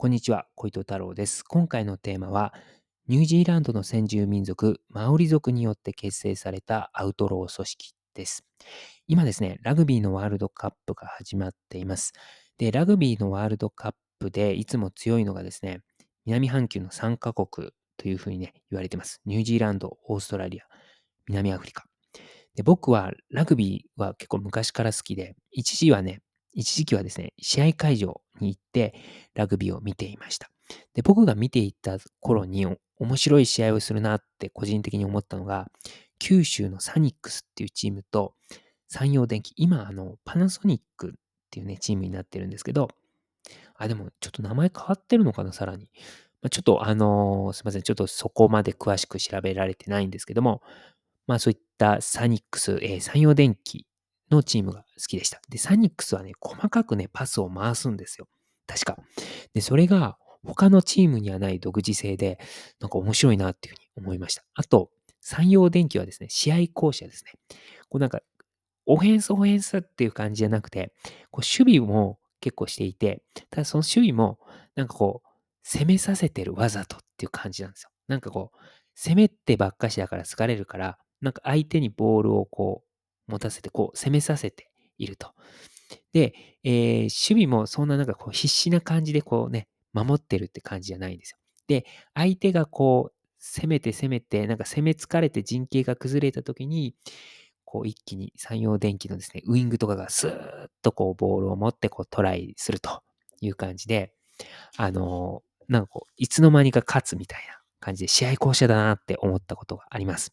[0.00, 1.42] こんにちは、小糸太郎です。
[1.42, 2.54] 今回のテーマは、
[3.08, 8.44] ニュージーランドの先住民族、マオリ族によって結成されたアウトロー組織です。
[9.08, 12.12] 今ですね、ラグビーのワールドカップが始まっています。
[12.58, 15.80] で、ラグビーのワールドカップでいつも強いのがですね、
[16.26, 19.20] 南半球の3カ国というふうにね、言われてます。
[19.26, 20.64] ニュージーランド、オーストラリア、
[21.26, 21.82] 南アフリカ。
[22.54, 26.20] で僕はラグビーは結構昔から好きで、一時はね、
[26.52, 28.94] 一時期はですね、試合会場に行って
[29.34, 30.50] ラグビーを見ていました。
[30.94, 32.66] で、僕が見ていた頃に
[32.96, 35.70] 面白い試合をするなって個人的に思ったのが、
[36.18, 38.34] 九州のサニックスっていうチームと
[38.88, 41.12] 山陽電機、今あのパナソニックっ
[41.50, 42.88] ていうね、チームになってるんですけど、
[43.76, 45.90] あ、でもちょっと名前変わってるのかな、さらに。
[46.40, 50.62] まあ、ちょっとあのー、すいません、ちょっとそこまで詳しく調べられてないんですけども、
[51.26, 53.86] まあそういったサニックス、えー、山陽電機
[54.30, 55.40] のチームが好きでした。
[55.48, 58.28] で、サニックスはね、細かくね、パスを回すんですよ。
[58.66, 58.98] 確か。
[59.54, 62.38] で、それが他のチームにはない独自性で、
[62.80, 64.44] なんか面白いなっていうふうに思いました。
[64.54, 67.32] あと、山陽電機はですね、試合巧者ですね。
[67.88, 68.20] こうなんか、
[68.86, 70.92] オフェンスオフェンスっていう感じじゃなくて、
[71.30, 74.38] こう守備も結構していて、ただその守備も、
[74.74, 75.28] なんかこう、
[75.62, 77.90] 攻めさせてるわざとっていう感じなんですよ。
[78.06, 78.58] なんかこう、
[78.94, 82.87] 攻めてばっかしだから疲れるから、なんか相手にボールをこう、
[83.28, 85.32] 持たせて、こう、攻めさせていると。
[86.12, 86.34] で、
[86.64, 91.38] えー、守備もそんななんかこう必死な感じでこうね、守ってるって感じじゃないんですよ。
[91.66, 96.94] で、相手がこう、攻めて攻めて、なんか攻め疲れて陣形が崩れた時に、
[97.64, 103.02] こう一気に山陽電機のですね、ウイングとかがスーッとこうボールを持ってこうトライすると
[103.40, 104.12] いう感じで、
[104.76, 110.32] あのー、なんかこう、いつの間にか勝つみたいな感じで試合巧者だなって思ったことがあります。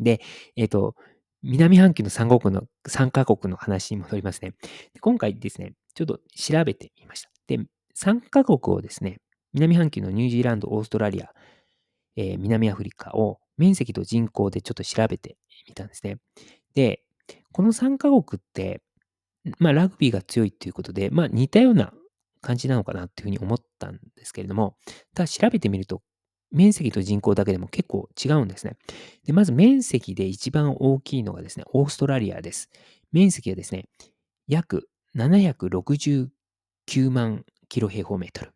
[0.00, 0.20] で、
[0.56, 0.96] えっ、ー、と、
[1.42, 4.54] 南半球の3国の、3カ国の話に戻りますね。
[5.00, 7.30] 今回ですね、ちょっと調べてみました。
[7.46, 7.58] で、
[7.96, 9.20] 3カ国をですね、
[9.52, 11.30] 南半球のニュージーランド、オーストラリア、
[12.16, 16.18] えー、南アフリカを面積と人口でちょっと調べてみたんですね。
[16.74, 17.02] で、
[17.52, 18.82] この3カ国って、
[19.58, 21.92] まあ、ラグビーが強いっていうことで、まあ、似たような
[22.42, 24.76] 感じなのかなっていうふうに思ったんですけれども、
[25.14, 26.02] ただ調べてみると、
[26.50, 28.76] 面積と人口だけでも結構違うんですね。
[29.24, 32.70] でまず面積で一番大きいのがですね、オーストラリアです。
[33.12, 33.86] 面積はですね、
[34.46, 36.30] 約769
[37.10, 38.52] 万キロ平方メートル。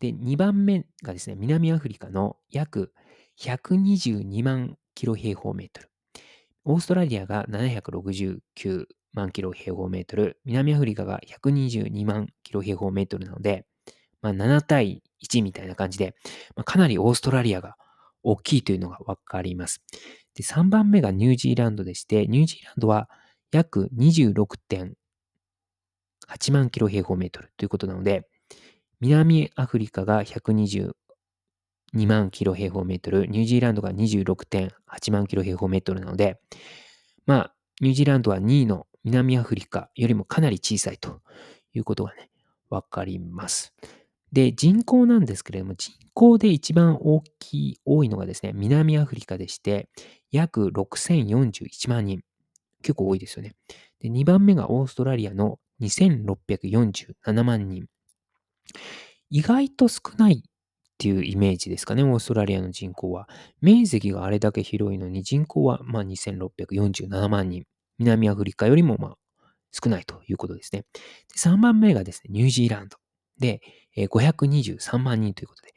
[0.00, 2.92] で、2番目がですね、南アフリカの約
[3.40, 5.90] 122万キロ平方メートル。
[6.64, 13.66] オーストラリアが769万キロ平方メートル、南アフリカが122万キロ平方メートルなので、
[14.22, 16.14] まあ、7対1みたいな感じで、
[16.56, 17.76] まあ、かなりオーストラリアが
[18.22, 19.82] 大きいというのがわかります。
[20.34, 23.10] で、3番目がニュージーランドでして、ニュージーランドは
[23.50, 24.94] 約26.8
[26.52, 28.26] 万キロ平方メートルということなので、
[29.00, 30.92] 南アフリカが122
[32.06, 36.40] 万キロ平方メートル、ニュージーランドが26.8万キロ平方メートルなので、
[37.26, 41.20] まあ、ニュージーランドは2位の南アフリカよりもかなり小さいと
[41.74, 42.30] いうことがね、
[42.70, 43.74] わかります。
[44.32, 49.88] で、人口なんですけれども、人口で一番大きい、多いのがですね、南アフリカでして、
[50.30, 52.22] 約6041万人。
[52.82, 53.54] 結構多いですよね。
[54.00, 57.86] で、2番目がオーストラリアの2647万人。
[59.30, 60.50] 意外と少ないっ
[60.98, 63.28] ていうイメージですかね、オーストラリアの人口は。
[63.60, 67.64] 面積があれだけ広いのに人口はまあ2647万人。
[67.98, 69.16] 南アフリカよりもまあ
[69.72, 70.84] 少ないということですね。
[70.92, 73.01] で3番目がですね、ニュージーランド。
[73.38, 73.60] で、
[73.96, 75.74] え523万人ということで、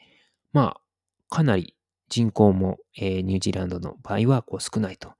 [0.53, 0.81] まあ、
[1.29, 1.75] かなり
[2.09, 5.13] 人口も、えニュージーランドの場合はこう少ないと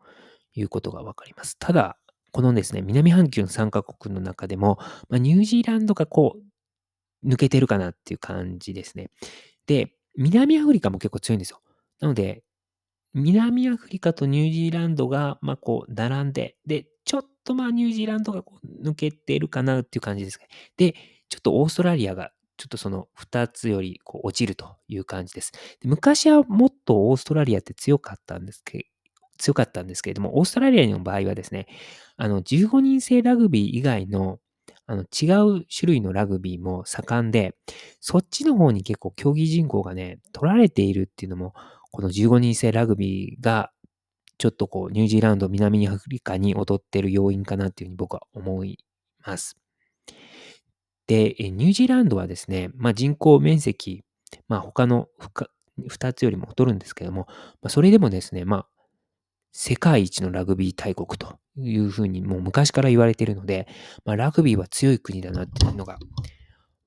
[0.54, 1.58] いうことがわかります。
[1.58, 1.98] ただ、
[2.32, 4.78] このですね、南半球の3カ国の中でも、
[5.10, 6.38] まあ、ニュージーランドがこ
[7.24, 9.10] う、抜けてるかなっていう感じですね。
[9.68, 11.62] で、南アフリカも結構強いんですよ。
[12.00, 12.44] なので、
[13.14, 20.48] 南アフリカとニュージーランドが、まあ、こう、並んで、で、ちょっとまあ、ニュージーランドがこう抜けてるかなっていう感じですね。
[20.76, 20.96] で、
[21.30, 25.52] ちょっとオーストラリアがちょっとその2つよりこう落ちるという感じです
[25.82, 25.88] で。
[25.88, 28.88] 昔はもっとオーストラリアって強かったんですけ
[29.38, 31.68] 強かったんですけれども、オーストラリアの場合はですね、
[32.18, 34.40] あの15人制ラグビー以外の
[34.88, 37.56] あの違う種類のラグビーも盛んで、
[38.00, 41.54] そっちの方に結構競技人口がね、取られているっていうのも、
[41.92, 43.72] この15人制ラグビーが
[44.38, 48.78] ちょっとこうニュージーランド、南アフリカに劣ってる要因かなっていうふうに僕は思い
[49.26, 49.65] ます。
[51.08, 54.04] で、ニュージーランドはですね、まあ、人口面積、
[54.48, 55.08] まあ、他の
[55.88, 57.28] 2つよりも劣るんですけども、
[57.62, 58.68] まあ、それでもですね、まあ、
[59.52, 63.68] 世界一のラグビー大国というふうにもう昔から言われているので、
[64.04, 65.98] まあ、ラグビーは強い国だなっていうのが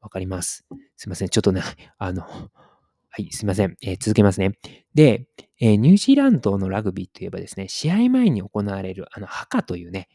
[0.00, 0.67] わかります。
[0.97, 1.29] すいません。
[1.29, 1.62] ちょっとね、
[1.99, 3.76] あの、はい、すいません。
[3.82, 4.59] えー、続けますね。
[4.94, 5.29] で、
[5.61, 10.09] えー、ニュージーランドのラグビーといえばですね、試合前に行われる、あの、ハカというね、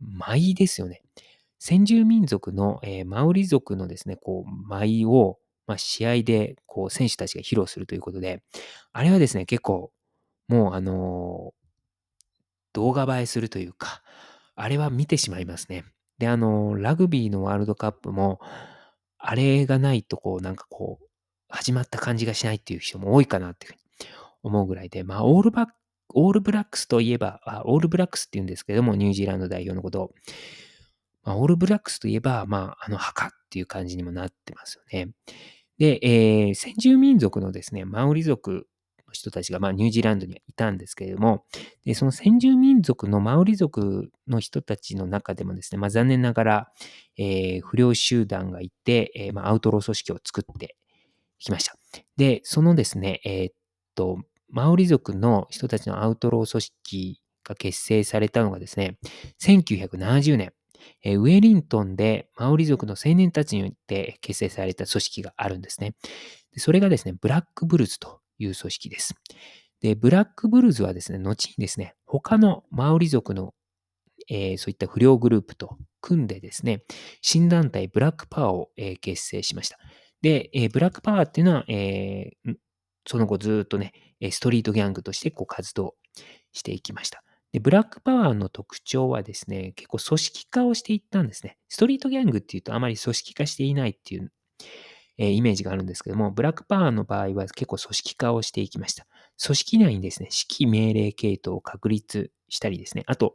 [0.00, 1.02] 舞ですよね。
[1.60, 8.42] 先住民族の、えー、マウリ族のですね、こう、舞を、まあ、試合で、こう、選手たちが披露するということで、
[8.94, 9.92] あれはですね、結構、
[10.48, 11.52] もう、あの
[12.72, 14.02] 動画映えするというか、
[14.56, 15.84] あれは見てしまいますね。
[16.18, 18.40] で、あの、ラグビーのワールドカップも、
[19.18, 21.06] あれがないと、こう、なんかこう、
[21.50, 23.80] 始まった感じがしないっていう人も多いかなっていうふうに
[24.42, 25.72] 思うぐらいで、まあ、オールバック、
[26.14, 30.14] オールブラックスといえば、オールブラックスって言うんですけども、ニュージーランド代表のことを。
[31.24, 35.12] まあ、オールブラックスといえば、まあ、あの、墓っていう感じにもなってますよね。
[35.78, 38.66] で、えー、先住民族のですね、マウリ族
[39.10, 41.44] の人たちが、まあ、ニュージーランドにはいたんですけれども、
[41.84, 46.72] でその先住民族のマウリ族の人たちの中でもですね、まあ、残念ながら、
[47.18, 50.76] えー、不良集団がいて、えー、まあ、アウトロー組織を作って
[51.38, 51.74] きました。
[52.16, 53.54] で、そのですね、えー、っ
[53.94, 54.18] と、
[54.48, 58.98] マオリ族の人たちのアウトロー組織が結成されたのがですね、
[59.42, 60.52] 1970年、
[61.02, 65.94] えウェリントンでマオリ族の青年たちによって結成された組織があるんですね。
[66.52, 69.14] でそれがですね、ブラックブルズという組織です。
[69.80, 73.54] で、ブラックブルズはですね、後にですね、他のマオリ族の、
[74.28, 76.84] えー、そういった不良グループと組んでですね、
[77.22, 79.78] 新団体ブラックパワーを、えー、結成しました。
[80.22, 82.32] で、えー、ブラックパワーっていうのは、え
[83.06, 83.92] その後ずっとね、
[84.30, 85.94] ストリートギャングとしてこう活動
[86.52, 87.24] していきました。
[87.52, 91.58] で、ブラックパワーの特徴はですね、結構組織化をしていったんですね。
[91.68, 94.32] ストリートギャングっていうとあまり組織化していないっていう、
[95.18, 99.06] えー、イメージがあるんですけども、ブラックパワーの場合は結構組織化をしていきました。
[99.44, 103.34] 組織内にですね、指揮命令系統を確立したりですね、あと、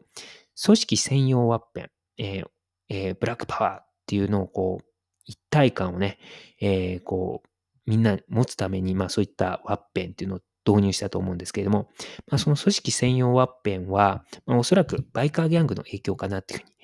[0.64, 2.46] 組織専用ワッペン、えー
[2.90, 4.86] えー、ブラックパワーっていうのをこう、
[5.26, 6.20] 一体感をね、
[6.62, 7.50] えー、こう、
[7.86, 11.90] みんな持つために、まあそういったワッペンっていうのを導入したと思うんですけれども、
[12.28, 16.76] まあ、その組織専用ワッペンは、まあ、おそらくバイカーギャングの影響かなっていうふうに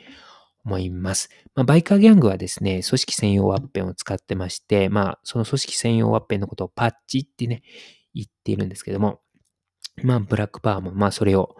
[0.66, 1.30] 思います。
[1.56, 7.64] まあ、バイカーギャングはですね、組織専用ワッペンを使ってまして、まあ、その組織専用ワッペンのことをパッチってね、
[8.14, 9.22] 言っているんですけども、
[10.04, 11.56] まあ、ブラックパワーも、まあ、それを、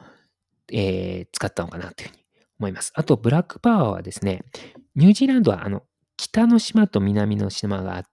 [0.72, 2.24] えー、使ったのかなというふうに
[2.60, 2.92] 思います。
[2.96, 4.44] あと、ブラックパワーはですね、
[4.96, 5.84] ニュージーランドは、あの、
[6.18, 8.11] 北の島と南の島があって、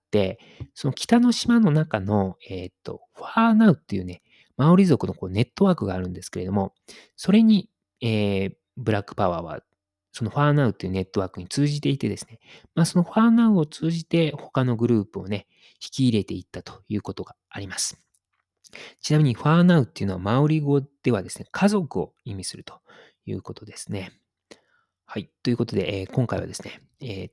[0.75, 4.23] その北の島の中の、えっ、と、ファーナウっていうね、
[4.57, 6.75] マオリ族のこうネットワークがあるんですけれども、
[7.17, 7.71] それに、
[8.01, 9.61] えー、ブラックパワーは、
[10.13, 12.41] そのファーナウっていうネットワークに通じていてですね、
[12.75, 18.03] まあ、そのファーナウを通じて他のグループをね、引き入れていったということがあります。
[19.01, 22.81] ちなみにファーナウっていうのはマオリ語ではですね、家族を意味すると
[23.27, 24.13] いうことですね。
[25.07, 25.31] はい。
[25.43, 27.31] ということで、えー、今回はですね、えー、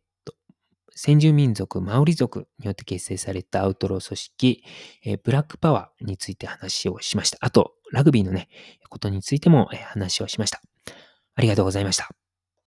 [0.96, 4.64] 先住民族マオリ族によって結成されたアウトロー組織、
[5.04, 7.38] え、ブラックパワーについて話をしました。
[7.42, 8.48] あと、ラグビーのね、
[8.90, 10.62] ことについても、え、話をしました。
[11.36, 12.25] ありがとうございました。